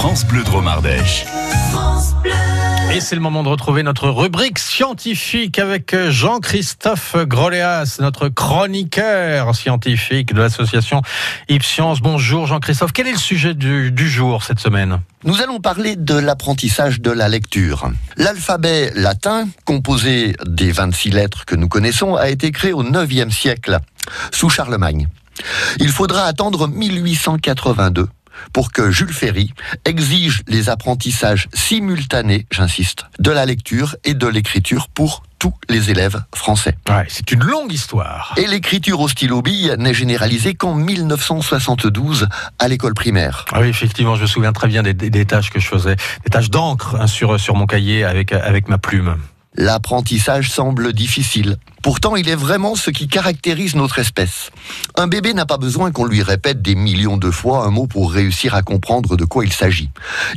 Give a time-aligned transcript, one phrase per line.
[0.00, 1.26] France Bleu Drôme Ardèche.
[2.90, 10.32] Et c'est le moment de retrouver notre rubrique scientifique avec Jean-Christophe Groléas, notre chroniqueur scientifique
[10.32, 11.02] de l'association
[11.50, 12.00] Ipscience.
[12.00, 15.02] Bonjour Jean-Christophe, quel est le sujet du, du jour cette semaine?
[15.24, 17.90] Nous allons parler de l'apprentissage de la lecture.
[18.16, 23.78] L'alphabet latin, composé des 26 lettres que nous connaissons, a été créé au 9e siècle,
[24.32, 25.08] sous Charlemagne.
[25.78, 28.08] Il faudra attendre 1882
[28.52, 29.52] pour que Jules Ferry
[29.84, 36.22] exige les apprentissages simultanés, j'insiste, de la lecture et de l'écriture pour tous les élèves
[36.34, 36.76] français.
[36.88, 38.34] Ouais, c'est une longue histoire.
[38.36, 42.28] Et l'écriture au stylo bille n'est généralisée qu'en 1972
[42.58, 43.46] à l'école primaire.
[43.52, 45.96] Ah oui, effectivement, je me souviens très bien des, des- des tâches que je faisais,
[46.24, 49.16] des tâches d'encre hein, sur, sur mon cahier avec, avec ma plume.
[49.56, 51.56] L'apprentissage semble difficile.
[51.82, 54.50] Pourtant, il est vraiment ce qui caractérise notre espèce.
[54.96, 58.12] Un bébé n'a pas besoin qu'on lui répète des millions de fois un mot pour
[58.12, 59.90] réussir à comprendre de quoi il s'agit.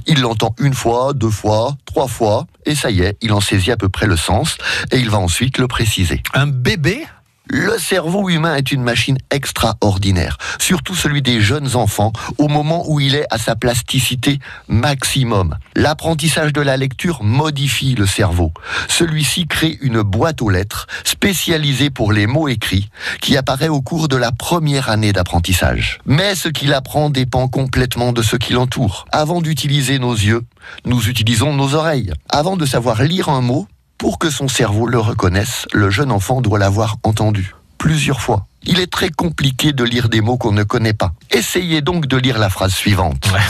[0.08, 3.72] Il l'entend une fois, deux fois, trois fois, et ça y est, il en saisit
[3.72, 4.58] à peu près le sens,
[4.92, 6.24] et il va ensuite le préciser.
[6.34, 7.06] Un bébé
[7.50, 13.00] Le cerveau humain est une machine extraordinaire, surtout celui des jeunes enfants, au moment où
[13.00, 15.58] il est à sa plasticité maximum.
[15.76, 18.54] L'apprentissage de la lecture modifie le cerveau.
[18.88, 22.90] Celui-ci crée une boîte aux lettres spécialisée pour les mots écrits,
[23.22, 26.00] qui apparaît au cours de la première année d'apprentissage.
[26.06, 29.06] Mais ce qu'il apprend dépend complètement de ce qui l'entoure.
[29.12, 30.44] Avant d'utiliser nos yeux,
[30.86, 32.14] nous utilisons nos oreilles.
[32.30, 36.42] Avant de savoir lire un mot, pour que son cerveau le reconnaisse, le jeune enfant
[36.42, 38.48] doit l'avoir entendu plusieurs fois.
[38.66, 41.12] Il est très compliqué de lire des mots qu'on ne connaît pas.
[41.32, 43.30] Essayez donc de lire la phrase suivante.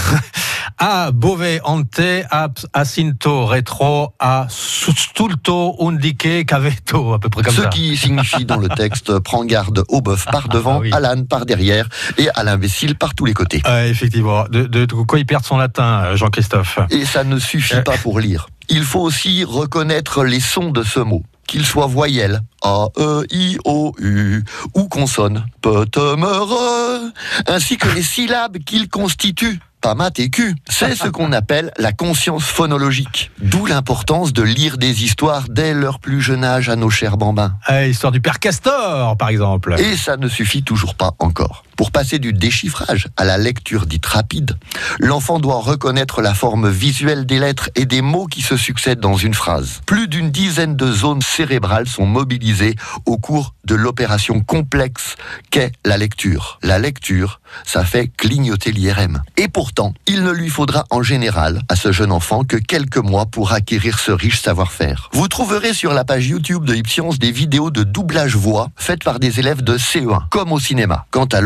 [0.80, 7.62] A bove ante ab asinto retro a stulto undique caveto, à peu près comme Ce
[7.64, 7.68] ça.
[7.70, 10.92] qui signifie dans le texte prends garde au bœuf par devant, Ah oui.
[10.92, 13.62] à l'âne par derrière et à l'imbécile par tous les côtés.
[13.86, 14.46] Effectivement.
[14.50, 16.80] De, de, de quoi il perd son latin, euh, Jean-Christophe?
[16.90, 18.48] Et ça ne suffit pas pour lire.
[18.70, 23.58] Il faut aussi reconnaître les sons de ce mot, qu'ils soient voyelles, A, E, I,
[23.66, 24.44] O, U,
[24.74, 27.00] ou consonnes, P, T, M, R,
[27.48, 29.60] ainsi que les syllabes qu'ils constituent.
[29.82, 30.56] Pas mat et Q.
[30.70, 33.32] C'est ce qu'on appelle la conscience phonologique.
[33.42, 37.58] D'où l'importance de lire des histoires dès leur plus jeune âge à nos chers bambins.
[37.66, 39.76] Ah, Histoire du père Castor, par exemple.
[39.78, 41.66] Et ça ne suffit toujours pas encore.
[41.76, 44.58] Pour passer du déchiffrage à la lecture dite rapide,
[45.00, 49.18] l'enfant doit reconnaître la forme visuelle des lettres et des mots qui se succèdent dans
[49.18, 49.82] une phrase.
[49.86, 52.76] Plus d'une dizaine de zones cérébrales sont mobilisées
[53.06, 55.16] au cours de l'opération complexe
[55.50, 56.60] qu'est la lecture.
[56.62, 59.24] La lecture, ça fait clignoter l'IRM.
[59.38, 63.26] Et pourtant, il ne lui faudra en général à ce jeune enfant que quelques mois
[63.26, 65.10] pour acquérir ce riche savoir-faire.
[65.14, 69.20] Vous trouverez sur la page YouTube de Ipscience des vidéos de doublage voix faites par
[69.20, 71.06] des élèves de CE1, comme au cinéma.
[71.12, 71.42] Quant à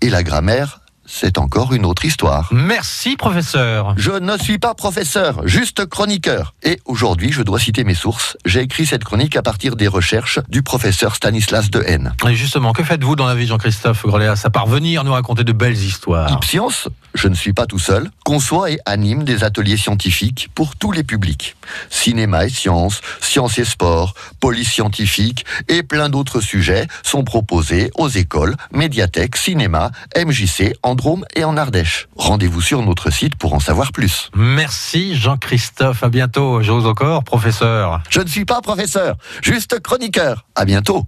[0.00, 2.48] et la grammaire, c'est encore une autre histoire.
[2.52, 3.94] Merci, professeur.
[3.96, 6.54] Je ne suis pas professeur, juste chroniqueur.
[6.62, 8.36] Et aujourd'hui, je dois citer mes sources.
[8.44, 12.14] J'ai écrit cette chronique à partir des recherches du professeur Stanislas Dehaene.
[12.28, 15.52] Et justement, que faites-vous dans la vie, Jean-Christophe Greléas, à part venir nous raconter de
[15.52, 16.30] belles histoires?
[16.32, 20.92] Ipscience, je ne suis pas tout seul, conçoit et anime des ateliers scientifiques pour tous
[20.92, 21.56] les publics.
[21.90, 28.08] Cinéma et sciences, sciences et sport, police scientifique et plein d'autres sujets sont proposés aux
[28.08, 32.08] écoles, médiathèques, cinéma, MJC, en Drôme et en Ardèche.
[32.16, 34.30] Rendez-vous sur notre site pour en savoir plus.
[34.34, 36.02] Merci, Jean-Christophe.
[36.02, 36.62] À bientôt.
[36.62, 38.02] J'ose encore, professeur.
[38.10, 40.46] Je ne suis pas professeur, juste chroniqueur.
[40.54, 41.06] À bientôt.